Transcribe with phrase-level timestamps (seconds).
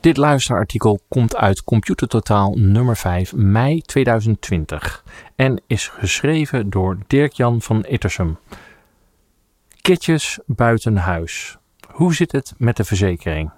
[0.00, 5.04] Dit luisterartikel komt uit Computer Totaal nummer 5 mei 2020
[5.36, 8.38] en is geschreven door Dirk-Jan van Ittersum.
[9.80, 11.58] Kitjes buiten huis.
[11.90, 13.50] Hoe zit het met de verzekering?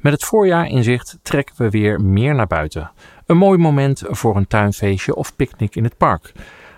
[0.00, 2.90] Met het voorjaar in zicht trekken we weer meer naar buiten.
[3.26, 6.32] Een mooi moment voor een tuinfeestje of picknick in het park.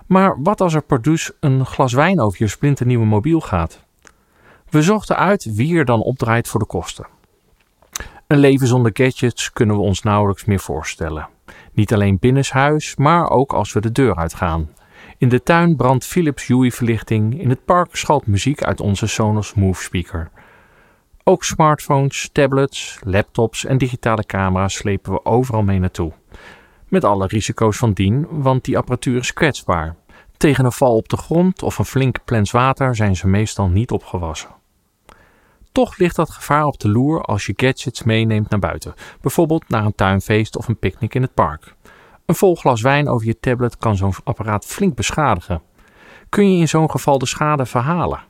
[0.06, 3.84] Maar wat als er produce een glas wijn over je splinternieuwe mobiel gaat?
[4.70, 7.15] We zochten uit wie er dan opdraait voor de kosten.
[8.26, 11.28] Een leven zonder gadgets kunnen we ons nauwelijks meer voorstellen.
[11.72, 14.70] Niet alleen binnenshuis, maar ook als we de deur uitgaan.
[15.18, 19.54] In de tuin brandt Philips Hue verlichting, in het park schalt muziek uit onze Sonos
[19.54, 20.30] Move speaker.
[21.24, 26.12] Ook smartphones, tablets, laptops en digitale camera's slepen we overal mee naartoe.
[26.88, 29.96] Met alle risico's van dien, want die apparatuur is kwetsbaar.
[30.36, 33.90] Tegen een val op de grond of een flinke plens water zijn ze meestal niet
[33.90, 34.50] opgewassen.
[35.76, 39.84] Toch ligt dat gevaar op de loer als je gadgets meeneemt naar buiten, bijvoorbeeld naar
[39.84, 41.74] een tuinfeest of een picknick in het park.
[42.26, 45.62] Een vol glas wijn over je tablet kan zo'n apparaat flink beschadigen.
[46.28, 48.20] Kun je in zo'n geval de schade verhalen?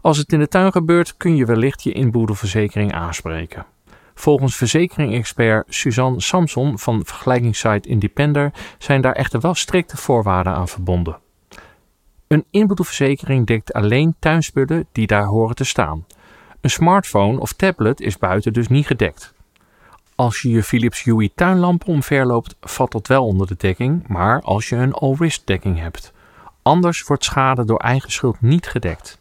[0.00, 3.66] Als het in de tuin gebeurt, kun je wellicht je inboedelverzekering aanspreken.
[4.14, 11.18] Volgens verzekering-expert Suzanne Samson van vergelijkingssite Independer zijn daar echter wel strikte voorwaarden aan verbonden.
[12.26, 16.04] Een inboedelverzekering dekt alleen tuinspullen die daar horen te staan.
[16.66, 19.34] Een smartphone of tablet is buiten dus niet gedekt.
[20.14, 24.68] Als je je Philips Hue tuinlamp omverloopt, valt dat wel onder de dekking, maar als
[24.68, 26.12] je een all-risk dekking hebt.
[26.62, 29.18] Anders wordt schade door eigen schuld niet gedekt.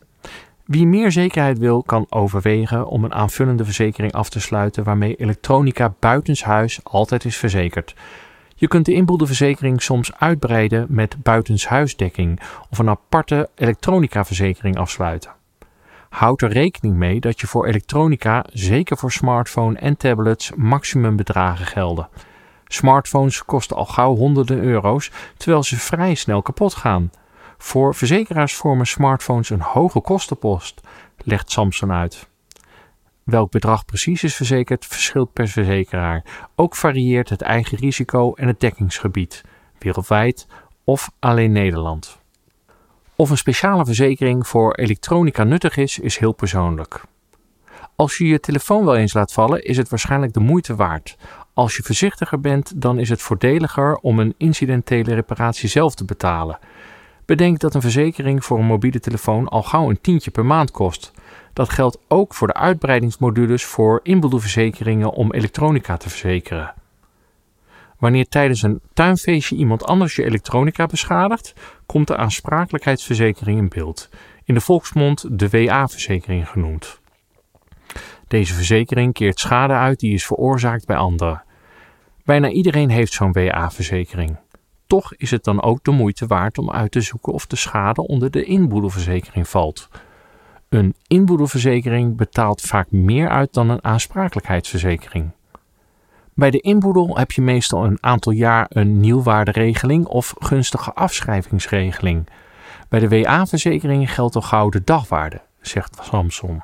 [0.63, 5.93] Wie meer zekerheid wil, kan overwegen om een aanvullende verzekering af te sluiten waarmee elektronica
[5.99, 7.95] buitenshuis altijd is verzekerd.
[8.55, 15.31] Je kunt de inboedelverzekering soms uitbreiden met buitenshuisdekking of een aparte elektronica-verzekering afsluiten.
[16.15, 22.09] Houd er rekening mee dat je voor elektronica, zeker voor smartphone en tablets, maximumbedragen gelden.
[22.67, 27.11] Smartphones kosten al gauw honderden euro's, terwijl ze vrij snel kapot gaan.
[27.57, 30.81] Voor verzekeraars vormen smartphones een hoge kostenpost,
[31.23, 32.29] legt Samson uit.
[33.23, 36.23] Welk bedrag precies is verzekerd verschilt per verzekeraar.
[36.55, 39.43] Ook varieert het eigen risico en het dekkingsgebied,
[39.79, 40.47] wereldwijd
[40.83, 42.23] of alleen Nederland.
[43.17, 47.01] Of een speciale verzekering voor elektronica nuttig is, is heel persoonlijk.
[47.95, 51.17] Als je je telefoon wel eens laat vallen, is het waarschijnlijk de moeite waard.
[51.53, 56.59] Als je voorzichtiger bent, dan is het voordeliger om een incidentele reparatie zelf te betalen.
[57.25, 61.11] Bedenk dat een verzekering voor een mobiele telefoon al gauw een tientje per maand kost.
[61.53, 66.73] Dat geldt ook voor de uitbreidingsmodules voor inboedelverzekeringen om elektronica te verzekeren.
[68.05, 71.53] Wanneer tijdens een tuinfeestje iemand anders je elektronica beschadigt,
[71.85, 74.09] komt de aansprakelijkheidsverzekering in beeld,
[74.43, 76.99] in de volksmond de WA-verzekering genoemd.
[78.27, 81.43] Deze verzekering keert schade uit die is veroorzaakt bij anderen.
[82.25, 84.37] Bijna iedereen heeft zo'n WA-verzekering.
[84.87, 88.07] Toch is het dan ook de moeite waard om uit te zoeken of de schade
[88.07, 89.89] onder de inboedelverzekering valt.
[90.69, 95.31] Een inboedelverzekering betaalt vaak meer uit dan een aansprakelijkheidsverzekering.
[96.35, 102.27] Bij de inboedel heb je meestal een aantal jaar een nieuwwaarderegeling of gunstige afschrijvingsregeling.
[102.89, 106.63] Bij de WA-verzekering geldt al gauw de dagwaarde, zegt Samson.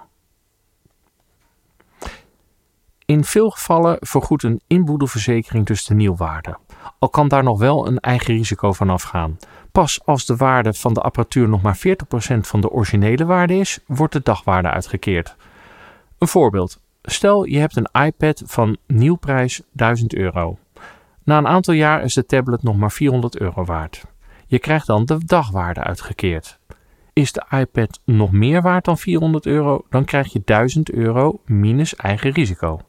[3.05, 6.57] In veel gevallen vergoedt een inboedelverzekering dus de nieuwwaarde,
[6.99, 9.37] al kan daar nog wel een eigen risico van afgaan.
[9.71, 11.81] Pas als de waarde van de apparatuur nog maar 40%
[12.39, 15.35] van de originele waarde is, wordt de dagwaarde uitgekeerd.
[16.17, 16.80] Een voorbeeld.
[17.01, 20.57] Stel je hebt een iPad van nieuwprijs 1000 euro.
[21.23, 24.03] Na een aantal jaar is de tablet nog maar 400 euro waard.
[24.47, 26.59] Je krijgt dan de dagwaarde uitgekeerd.
[27.13, 31.95] Is de iPad nog meer waard dan 400 euro, dan krijg je 1000 euro minus
[31.95, 32.79] eigen risico.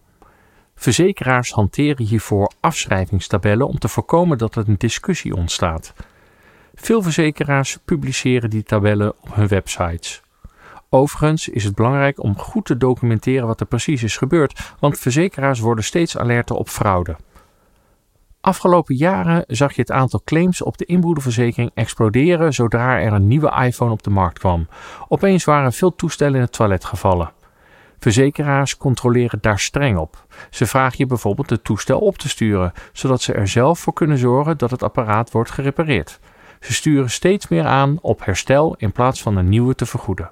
[0.75, 5.95] Verzekeraars hanteren hiervoor afschrijvingstabellen om te voorkomen dat er een discussie ontstaat.
[6.75, 10.22] Veel verzekeraars publiceren die tabellen op hun websites.
[10.95, 15.61] Overigens is het belangrijk om goed te documenteren wat er precies is gebeurd, want verzekeraars
[15.61, 17.17] worden steeds alerter op fraude.
[18.41, 23.65] Afgelopen jaren zag je het aantal claims op de inboedelverzekering exploderen zodra er een nieuwe
[23.65, 24.69] iPhone op de markt kwam.
[25.09, 27.33] Opeens waren veel toestellen in het toilet gevallen.
[27.99, 30.27] Verzekeraars controleren daar streng op.
[30.51, 34.19] Ze vragen je bijvoorbeeld het toestel op te sturen, zodat ze er zelf voor kunnen
[34.19, 36.21] zorgen dat het apparaat wordt gerepareerd.
[36.61, 40.31] Ze sturen steeds meer aan op herstel in plaats van een nieuwe te vergoeden.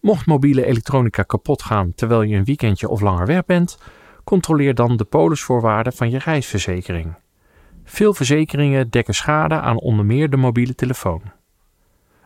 [0.00, 3.78] Mocht mobiele elektronica kapot gaan terwijl je een weekendje of langer weg bent,
[4.24, 7.14] controleer dan de polisvoorwaarden van je reisverzekering.
[7.84, 11.22] Veel verzekeringen dekken schade aan onder meer de mobiele telefoon.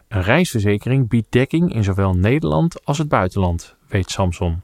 [0.09, 4.63] Een reisverzekering biedt dekking in zowel Nederland als het buitenland, weet Samson.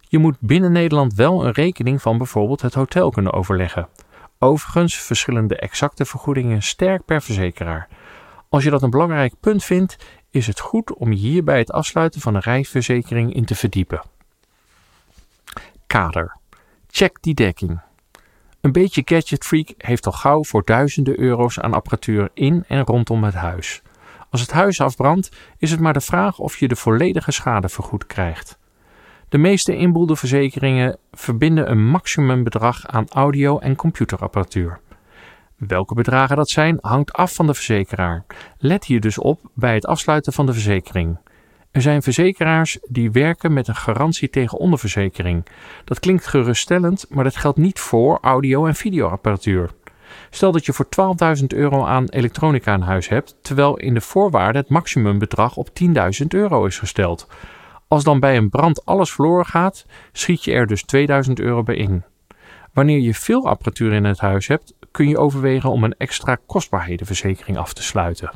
[0.00, 3.88] Je moet binnen Nederland wel een rekening van bijvoorbeeld het hotel kunnen overleggen.
[4.38, 7.88] Overigens verschillen de exacte vergoedingen sterk per verzekeraar.
[8.48, 9.96] Als je dat een belangrijk punt vindt,
[10.34, 14.02] is het goed om je hier bij het afsluiten van een reisverzekering in te verdiepen.
[15.86, 16.36] Kader.
[16.90, 17.80] Check die dekking.
[18.60, 23.34] Een beetje gadgetfreak heeft al gauw voor duizenden euro's aan apparatuur in en rondom het
[23.34, 23.82] huis.
[24.30, 28.06] Als het huis afbrandt, is het maar de vraag of je de volledige schade vergoed
[28.06, 28.58] krijgt.
[29.28, 34.80] De meeste inboedelverzekeringen verbinden een maximumbedrag aan audio- en computerapparatuur.
[35.66, 38.24] Welke bedragen dat zijn, hangt af van de verzekeraar.
[38.58, 41.18] Let hier dus op bij het afsluiten van de verzekering.
[41.70, 45.46] Er zijn verzekeraars die werken met een garantie tegen onderverzekering.
[45.84, 49.70] Dat klinkt geruststellend, maar dat geldt niet voor audio- en videoapparatuur.
[50.30, 54.62] Stel dat je voor 12.000 euro aan elektronica in huis hebt, terwijl in de voorwaarden
[54.62, 57.26] het maximumbedrag op 10.000 euro is gesteld.
[57.88, 61.76] Als dan bij een brand alles verloren gaat, schiet je er dus 2000 euro bij
[61.76, 62.04] in.
[62.72, 67.58] Wanneer je veel apparatuur in het huis hebt, kun je overwegen om een extra kostbaarhedenverzekering
[67.58, 68.30] af te sluiten.